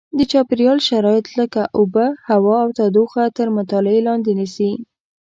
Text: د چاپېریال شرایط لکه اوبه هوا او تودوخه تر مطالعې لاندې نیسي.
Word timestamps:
د 0.17 0.19
چاپېریال 0.31 0.79
شرایط 0.89 1.25
لکه 1.39 1.61
اوبه 1.79 2.05
هوا 2.29 2.55
او 2.63 2.69
تودوخه 2.77 3.23
تر 3.37 3.47
مطالعې 3.57 3.99
لاندې 4.07 4.31
نیسي. 4.39 4.71